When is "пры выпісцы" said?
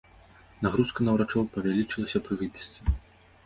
2.29-2.79